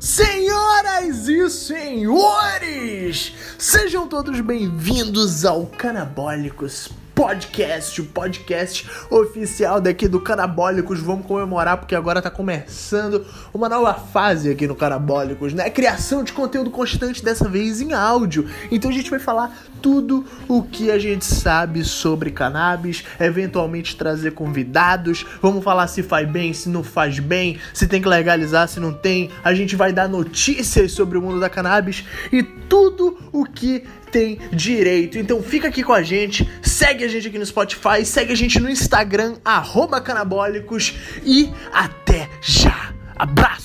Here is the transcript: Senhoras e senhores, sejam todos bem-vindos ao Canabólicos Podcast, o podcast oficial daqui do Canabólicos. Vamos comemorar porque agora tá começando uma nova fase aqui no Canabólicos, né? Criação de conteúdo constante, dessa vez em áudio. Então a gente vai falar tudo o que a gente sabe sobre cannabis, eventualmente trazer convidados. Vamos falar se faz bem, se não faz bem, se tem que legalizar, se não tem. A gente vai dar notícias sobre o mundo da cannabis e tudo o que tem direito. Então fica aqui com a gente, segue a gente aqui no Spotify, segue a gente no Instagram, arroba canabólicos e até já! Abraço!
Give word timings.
Senhoras 0.00 1.28
e 1.28 1.50
senhores, 1.50 3.34
sejam 3.58 4.06
todos 4.06 4.40
bem-vindos 4.40 5.44
ao 5.44 5.66
Canabólicos 5.66 6.88
Podcast, 7.18 8.00
o 8.00 8.04
podcast 8.04 8.88
oficial 9.10 9.80
daqui 9.80 10.06
do 10.06 10.20
Canabólicos. 10.20 11.00
Vamos 11.00 11.26
comemorar 11.26 11.76
porque 11.76 11.96
agora 11.96 12.22
tá 12.22 12.30
começando 12.30 13.26
uma 13.52 13.68
nova 13.68 13.92
fase 13.92 14.48
aqui 14.48 14.68
no 14.68 14.76
Canabólicos, 14.76 15.52
né? 15.52 15.68
Criação 15.68 16.22
de 16.22 16.32
conteúdo 16.32 16.70
constante, 16.70 17.24
dessa 17.24 17.48
vez 17.48 17.80
em 17.80 17.92
áudio. 17.92 18.48
Então 18.70 18.88
a 18.88 18.94
gente 18.94 19.10
vai 19.10 19.18
falar 19.18 19.52
tudo 19.82 20.24
o 20.46 20.62
que 20.62 20.92
a 20.92 20.98
gente 20.98 21.24
sabe 21.24 21.82
sobre 21.84 22.30
cannabis, 22.30 23.02
eventualmente 23.18 23.96
trazer 23.96 24.30
convidados. 24.30 25.26
Vamos 25.42 25.64
falar 25.64 25.88
se 25.88 26.04
faz 26.04 26.28
bem, 26.30 26.52
se 26.52 26.68
não 26.68 26.84
faz 26.84 27.18
bem, 27.18 27.58
se 27.74 27.88
tem 27.88 28.00
que 28.00 28.08
legalizar, 28.08 28.68
se 28.68 28.78
não 28.78 28.92
tem. 28.92 29.28
A 29.42 29.52
gente 29.54 29.74
vai 29.74 29.92
dar 29.92 30.08
notícias 30.08 30.92
sobre 30.92 31.18
o 31.18 31.22
mundo 31.22 31.40
da 31.40 31.50
cannabis 31.50 32.04
e 32.32 32.44
tudo 32.44 33.18
o 33.32 33.44
que 33.44 33.82
tem 34.10 34.38
direito. 34.52 35.18
Então 35.18 35.42
fica 35.42 35.68
aqui 35.68 35.82
com 35.82 35.92
a 35.92 36.02
gente, 36.02 36.48
segue 36.62 37.04
a 37.04 37.08
gente 37.08 37.28
aqui 37.28 37.38
no 37.38 37.46
Spotify, 37.46 38.04
segue 38.04 38.32
a 38.32 38.36
gente 38.36 38.58
no 38.60 38.68
Instagram, 38.68 39.36
arroba 39.44 40.00
canabólicos 40.00 40.94
e 41.24 41.50
até 41.72 42.28
já! 42.40 42.92
Abraço! 43.16 43.57